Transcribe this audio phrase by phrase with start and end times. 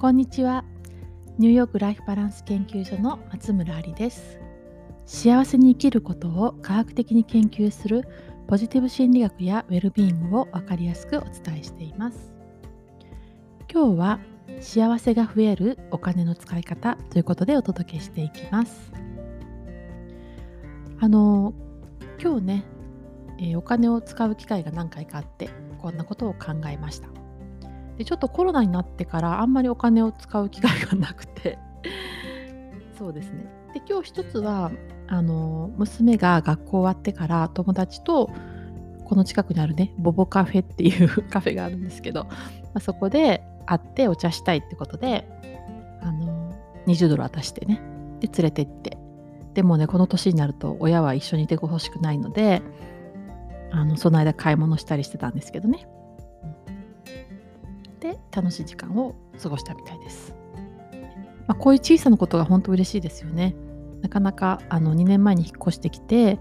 [0.00, 0.64] こんにちは。
[1.36, 4.40] ニューヨークライフバランス研究所の松村ありです。
[5.04, 8.08] 幸せに生きることを科学的に研究する
[8.48, 12.32] ポジティブ心理学やウェルビーイングを分かりやすくお伝えしています。
[13.70, 14.20] 今日は
[14.60, 18.90] 幸せが増えるお金の使い方ということでお届けしていきます。
[20.98, 21.52] あの
[22.18, 22.64] 今日ね、
[23.38, 27.29] えー、お金を使う機会が何回かあってこんなことを考えました。
[28.00, 31.58] でちょっとコロナになってからあんまりお金を使う機会がなくて。
[32.96, 33.44] そうですね。
[33.74, 34.70] で今日一つは
[35.06, 38.30] あの娘が学校終わってから友達と
[39.04, 42.30] この近くにあるねボボカフェっていう カフェがあるんですけど、ま
[42.76, 45.28] あ、そこで会ってお茶したいってことで
[46.00, 46.54] あの
[46.86, 47.82] 20ドル渡してね
[48.20, 48.96] で連れてって。
[49.52, 52.62] でもねこの年になると親は一緒にいてほしくないので
[53.70, 55.86] あのその間買い物したりしてたんですけどね。
[58.00, 60.34] で楽しい時間を過ごしたみたいです。
[61.46, 63.54] まあ、こういう小さなことが本当嬉しいですよね。
[64.02, 66.38] なかなかあの2年前に引っ越してきて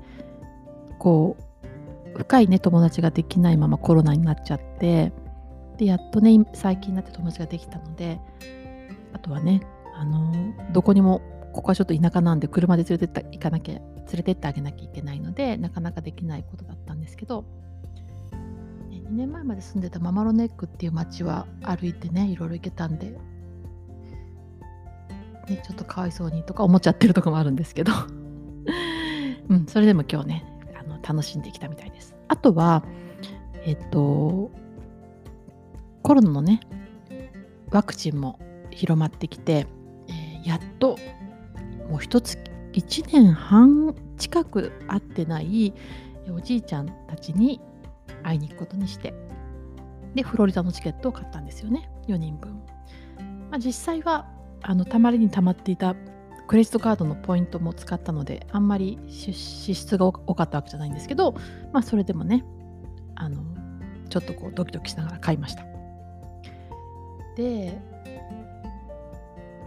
[0.97, 5.11] こう深いね友達ができないままコロナになっちゃって
[5.77, 8.19] でやっとね最近になって友達ができたので
[9.13, 9.61] あとはね
[9.95, 11.21] あのどこにも
[11.53, 17.45] ここはちょっと田舎なんで車で連れてった行かなきゃ連れてってあげなきゃいけないのでなかなかできないことだったんですけど
[19.09, 23.07] 2年前まで住んでたママロネックっていう街は歩いてねいろいろ行けたんで、
[25.47, 27.91] ね、ちょっとかわいそうにとか思っちゃってるとこもあるんですけど
[29.49, 30.45] うん、それでも今日ね
[30.79, 32.15] あの楽しんできたみたいです。
[32.27, 32.83] あとは
[33.65, 34.51] えっと
[36.03, 36.59] コロナのね
[37.71, 39.65] ワクチンも広まってきて、
[40.07, 40.97] えー、やっと
[41.89, 42.37] もう一つ
[42.73, 45.73] 1年半近く会ってない
[46.31, 47.59] おじいちゃんたちに
[48.23, 49.13] 会いに行くことにして。
[50.15, 51.89] でフロリダのチケットを買ったんですよね。
[52.07, 52.53] 4人分、
[53.51, 54.27] まあ、実際は
[54.61, 55.95] あのたまりにたまっていた
[56.47, 61.33] クレジットカードのポイントも使ったのであんまり支出が多かったわけじゃないんですけど、
[61.71, 62.43] まあ、それでもね
[63.15, 63.43] あの
[64.09, 65.63] ちょっとこうドキドキしながら買いました。
[67.35, 67.79] で、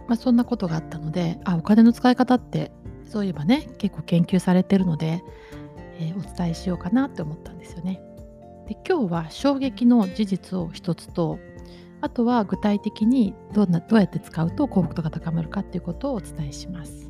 [0.07, 2.71] まあ、そんなことがあったのであお金の使い方って
[3.05, 5.23] そういえばね結構研究されてるので、
[5.99, 8.01] えー、お伝えしようかなって思ったんですよね。
[8.67, 11.39] で今日は衝撃の事実を一つと
[12.01, 17.09] あとは具体的にどんなどうやって使うと幸福度が高まるかっていうことをお伝えします。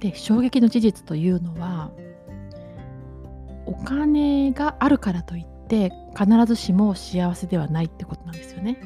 [0.00, 1.90] で衝撃の事実というのは
[3.66, 8.80] お金があるからといって必ずしも幸せではないってことなんですよね。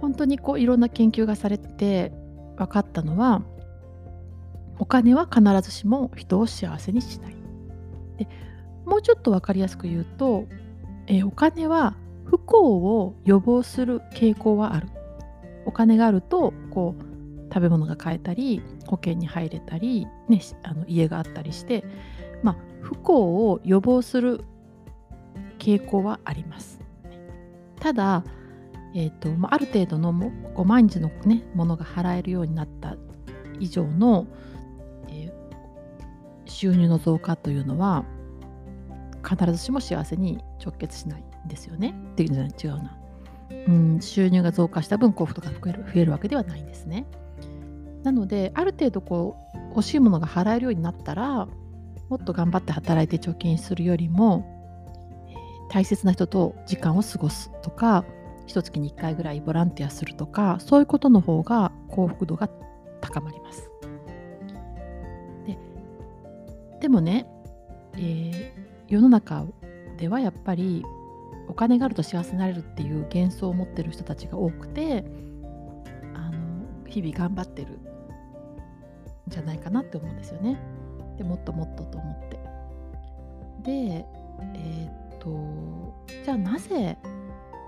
[0.00, 2.12] 本当にこういろんな研究がされて
[2.56, 3.42] 分かったのは
[4.78, 7.39] お金は必ずしも人を幸せにしない。
[8.20, 8.28] で
[8.84, 10.46] もうちょっと分かりやすく言うと、
[11.06, 14.88] えー、お金は不幸を予防する傾向はある。
[15.66, 17.02] お金があるとこう
[17.52, 21.84] 食べ物が買えたり保険に入れたり、ね、あの家があったりして、
[22.42, 24.42] まあ、不幸を予防する
[25.58, 26.80] 傾向はあります。
[27.78, 28.24] ただ、
[28.94, 32.96] えーとまあ、ある程度のもこう毎日の、ね、ものが払えるようになった
[33.58, 34.26] 以上の
[35.08, 35.32] え
[36.50, 38.04] 収入の増加というのは
[39.26, 41.94] 必ずしも幸せに直結しないんですよね。
[42.12, 42.96] っていうんじゃない違うな。
[43.66, 47.06] うん、収入が増加した分幸福度が増える増えるわけではないんですね。
[48.02, 51.46] なのである程度こう欲しいものが払えるようになったら
[52.08, 54.44] もっと頑張って働いて貯金するよりも、
[55.70, 58.04] 大切な人と時間を過ごすとか
[58.46, 62.50] 一月に1回ぐらいボランティアするとかそういうことの方が幸福度が
[63.00, 63.69] 高まります。
[66.80, 67.26] でもね、
[67.94, 68.52] えー、
[68.88, 69.44] 世の中
[69.98, 70.84] ではやっぱり
[71.48, 75.04] お金があると幸せになれるっていう幻想を持ってる人たちが多くて
[76.14, 77.78] あの日々頑張ってるん
[79.28, 80.58] じゃないかなって思うんですよね。
[81.18, 82.40] でもっともっとと思って。
[83.62, 84.06] で
[84.54, 86.96] えー、っとじゃあなぜ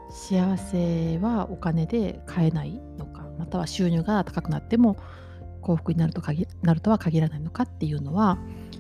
[0.09, 4.97] 幸せはお金で買えないのかまたは収入が高くなっても
[5.61, 6.23] 幸福になると
[6.63, 8.39] なるとは限らないのかっていうのは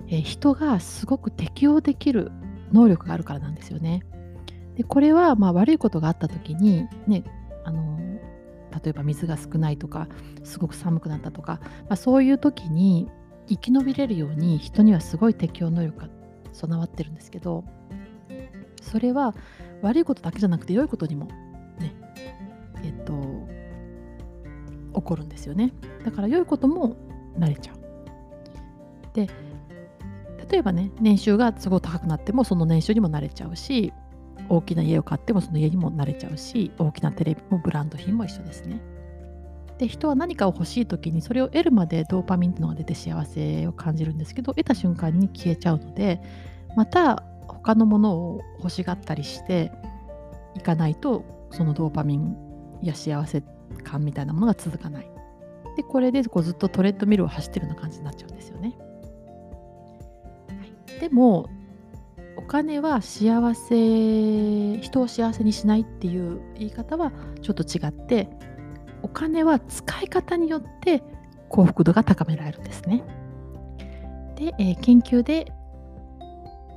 [0.09, 2.33] え人がすごく適応できる
[2.73, 4.03] 能力があるからなんですよね。
[4.77, 7.25] でこれはまあ悪いことがあった時にね
[7.65, 7.99] あの
[8.83, 10.09] 例えば水が少ないとか
[10.45, 13.11] すごく寒くなったとか、まあ、そういう時に
[13.49, 16.09] 生き延びれるように人にはすごい適応能力が
[16.53, 17.65] 備わってるんですけど
[18.81, 19.35] それは
[19.83, 21.27] 悪いことだけじゃなくて良いことにも
[21.79, 21.95] ね
[22.83, 23.13] えっと
[24.95, 25.73] 起こるんですよね
[26.05, 26.97] だから良いことも
[27.39, 27.77] 慣れちゃう。
[29.15, 29.29] で
[30.53, 33.93] 例えばね年収がすごい高くなってもその年収にも慣れちゃうし
[34.51, 38.83] 大きな家を買ってもその家にも慣れちゃうし大きなテレビもブランド品も一緒ですね。
[39.79, 46.21] で人は何かを欲しい時にそれを得るまでドーパミンっていうのが出て幸せを感じるんですけど得た瞬間に消えちゃうので
[46.77, 49.73] また他のものを欲しがったりして
[50.55, 52.37] いかないとそのドーパミン
[52.83, 53.43] や幸せ
[53.83, 55.11] 感みたいなものが続かない。
[55.77, 58.32] でこれでこうずっとトレッドミルを走ってるような感じになっちゃう。
[61.03, 61.51] でも
[62.37, 67.11] お金は幸せ人を幸せにしないっていう言い方は
[67.41, 68.29] ちょっと違って
[69.03, 71.03] お金は使い方によって
[71.49, 73.03] 幸福度が高められるんですね。
[74.37, 75.53] で、えー、研究で、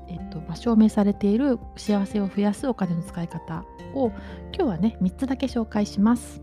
[0.07, 3.63] えっとまあ、証明されている幸せを増やすお金の使い方
[3.93, 4.15] を今
[4.53, 6.41] 日はね3つだけ紹介します。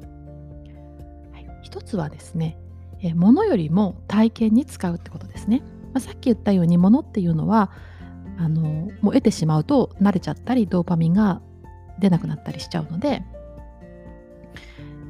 [1.33, 2.57] はい、1つはですね、
[3.01, 5.63] えー、物よりも体験に使うってことですね。
[5.93, 7.71] まあ、さっき言ったように物っていうのは
[8.39, 11.43] あのもう得てしまうと慣れちゃったりドーパミンが
[11.99, 13.23] 出なくなったりしちゃうので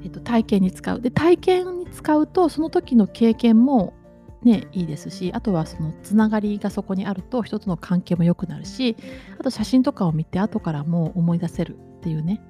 [0.04, 1.00] えっと、体験に使う。
[1.00, 3.94] で体験に使うとその時の経験も
[4.42, 8.96] ねいいですしあとはそのつながりがそこにあると人との関係も良くなるし
[9.38, 12.42] あと写真とかを見て後からも思い出せるっていうね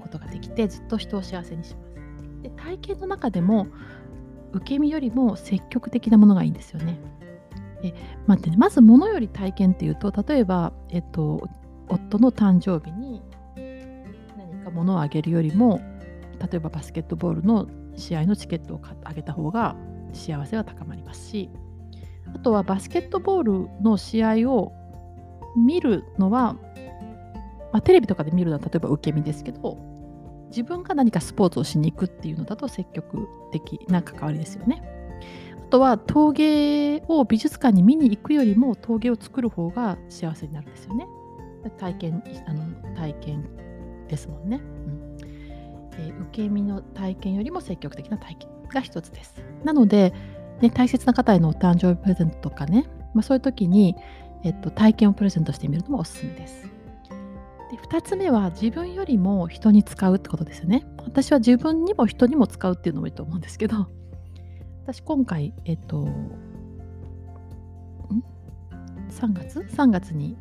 [0.00, 1.90] ことができてずっと人を幸せにします。
[2.42, 3.66] で体験の中でも
[4.52, 6.98] 受け身よりも積極的なものがいいんですよね。
[7.82, 7.94] え
[8.26, 11.48] 待ってねまず物より体験っていうと例えば、えっと、
[11.88, 13.22] 夫の誕生日に
[14.36, 15.80] 何か物をあげるよりも
[16.40, 19.76] 例えばバスケットボールの試合のチケットをあげた方が
[20.12, 21.50] 幸せは高まりますし
[22.34, 24.72] あとはバスケットボールの試合を
[25.56, 26.54] 見るのは、
[27.72, 29.78] まあ、テレビとかで見るのは例えば受け身ですけど
[30.48, 34.82] 自分が何かスポーツをしに行くっていうのだと積極的な関わりですよね。
[35.70, 41.06] あとは陶芸を美術館に見に行くよりも陶芸を作る方が幸せになるんですよね。
[41.78, 43.48] 体験あの体験
[44.08, 44.56] ですもんね。
[44.56, 45.16] うん
[45.92, 49.44] えー、受け身の体験よりも積極的な体験が一つです。
[49.62, 50.12] なので、
[50.60, 53.94] ね、大切な方へのお誕生日プレゼントとかね、まあ、そういう時に、
[54.42, 56.64] えっと、体験をプレゼントしてみるのもおすすめです。
[57.70, 60.84] で2つ目は自分よりも人に使うってことですよね。
[61.04, 63.86] 私は自分にも人にも使うっていうのもいいと思うんですけど、
[64.84, 66.08] 私今回、えっと、
[69.10, 70.36] 3月 ?3 月に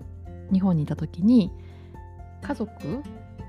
[0.51, 1.51] 日本にいた時に
[2.41, 3.03] 家族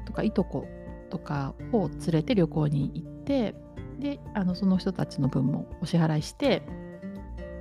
[0.06, 0.66] とかいとこ
[1.08, 3.54] とかを連れて旅行に行って
[3.98, 6.62] であのその人たちの分もお支払いして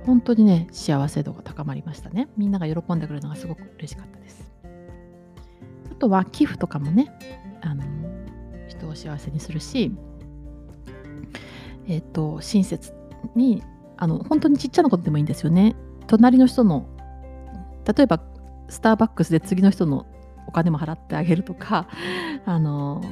[0.06, 2.28] 本当にね幸せ度が高まりましたね。
[2.36, 4.50] みんなが喜んでくれるのがすごく嬉しかったです。
[5.92, 7.12] あとは寄付とかもね
[7.60, 7.84] あの
[8.66, 9.92] 人を幸せにするし
[11.86, 12.94] えっ、と親切
[13.34, 13.62] に
[13.96, 15.76] あの本当にちっちゃなことでもいいんですよね
[16.06, 16.88] 隣の人の
[17.86, 18.20] 例えば
[18.68, 20.06] スターバックスで次の人の
[20.46, 21.88] お金も払ってあげるとか
[22.46, 23.02] あの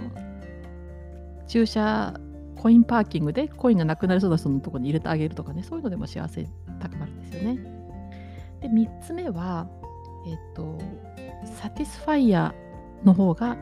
[1.46, 2.14] 駐車
[2.56, 6.46] コインパーキングでコインがなくなりそうな人のところに入れてあげるとかねそういうのでも幸せ
[6.80, 7.58] 高まるんですよね。
[8.60, 9.68] で3つ目は、
[10.26, 10.76] えっ、と
[11.44, 12.52] サティスファイア
[13.04, 13.56] の方が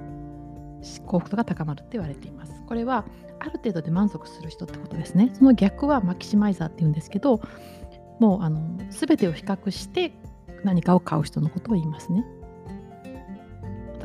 [1.06, 2.62] 幸福度が高まるって言われています。
[2.66, 3.04] これは
[3.46, 5.31] ある程度で満足する人ってことですね。
[5.34, 7.40] その逆はマキシマイザーって言うんですけど
[8.19, 8.60] もうあの
[8.90, 10.12] 全てを比較して
[10.64, 12.25] 何かを買う人のことを言いますね。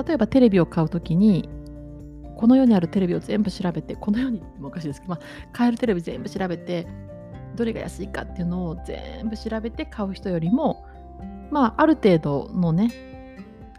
[0.06, 1.50] 例えばテレビを買うときに
[2.38, 6.88] この世にあるテレビを全部調べてこの世にもおかしいですけど、まあ、買えるテレビ全部調べて
[7.56, 10.86] どれが安いかっていうのを全部調べて買う人よりも
[11.52, 13.11] まあある程度のね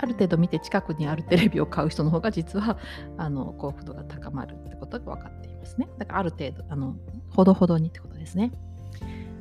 [0.03, 2.77] ある程度見て近くにあるテレビを買う人の方が実は
[3.17, 5.89] あの幸福度が高まるってことが分かっていますね。
[5.97, 6.97] だからある程度あの
[7.31, 8.53] ほどほどにってことですね。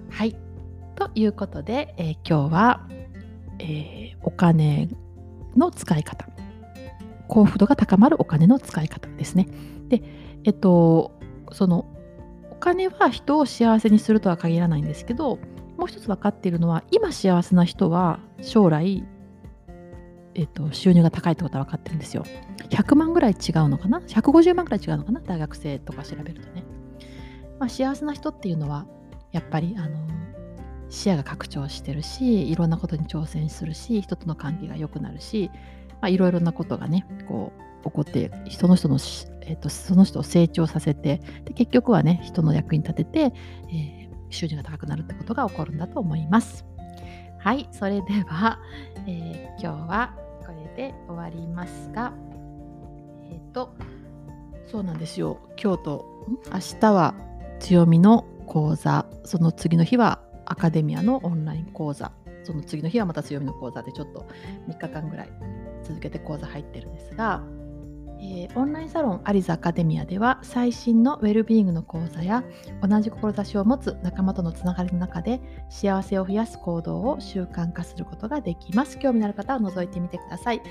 [0.10, 0.36] はい。
[0.96, 2.88] ということで、えー、今日は、
[3.58, 4.88] えー、お金
[5.56, 6.27] の使い方
[7.27, 9.48] 幸福度が高まるお金の使い方ですね。
[9.88, 10.03] で、
[10.44, 11.13] えっと、
[11.53, 11.86] その
[12.51, 15.39] お金は人を幸せにするとは限らないんですけど、
[15.77, 19.03] もう一つ分かっているのは、今幸せな人は将来、
[20.35, 22.23] えっと、収入が高いってことは分かってるんですよ。
[22.69, 25.21] 100万ぐらい違うのかな ?150 万ぐらい違うのかな？
[25.21, 26.63] 大学生とか調べるとね。
[27.59, 28.85] まあ、幸せな人っていうのは、
[29.31, 30.07] やっぱり、あの、
[30.89, 35.51] 視野が拡張してるし、いろんなことに挑戦するし、人との関係が良くなるし、
[36.01, 38.95] まあ、いろいろなことがねこう起こってその人の、
[39.41, 46.65] えーと、その人を成長させてで結局はね人の役に立てて、えー、収入が高くなるってことが起こるんだと思います。
[47.43, 48.60] はい、それでは、
[49.07, 50.13] えー、今日は
[50.45, 52.13] これで終わりますが、
[53.31, 53.74] えっ、ー、と、
[54.67, 56.05] そうなんですよ、今日と
[56.53, 57.15] 明日は
[57.60, 62.12] 強みの講座、その次の日はアカデミアのオンライン講座、
[62.43, 64.27] その次の日はまた強みの講座でちょっと
[64.67, 65.29] 3日間ぐらい
[65.81, 67.41] 続けて講座入ってるんですが、
[68.23, 72.43] えー、オンラインサロンアリザアカデミアでは最新のウェルビーイングの講座や
[72.87, 78.99] 同じ志を持つ仲間とのつながりの中で幸せを増やす行動を習慣化することができます。
[78.99, 80.61] 興味のある方は覗いてみてください。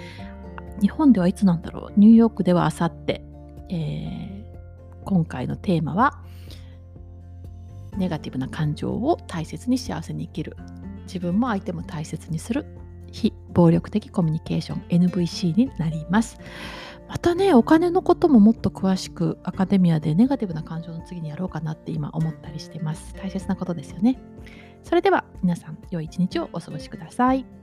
[0.80, 3.22] 日本ではいつなんだろうニューヨークではあさって、
[5.04, 6.22] 今回のテーマは
[7.96, 10.56] ネガティブな感情を大切に幸せに生きる
[11.02, 12.64] 自分も相手も大切にする
[13.10, 16.38] 非暴力的コミュニケーション NVC になります。
[17.10, 23.16] またねお金のことももっと詳しくアカデミアでネガティブな感情の次にやろうかなって今思ったりしてます。
[23.16, 24.22] 大切なことですよね。
[24.84, 27.59] それでは皆さん良い一日をお過ごしください。